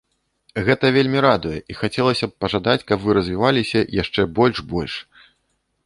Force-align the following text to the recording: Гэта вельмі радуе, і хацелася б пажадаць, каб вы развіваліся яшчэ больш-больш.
Гэта 0.69 0.85
вельмі 0.95 1.19
радуе, 1.25 1.59
і 1.73 1.77
хацелася 1.83 2.25
б 2.31 2.47
пажадаць, 2.47 2.81
каб 2.93 2.97
вы 3.07 3.11
развіваліся 3.19 3.79
яшчэ 4.01 4.21
больш-больш. 4.41 4.93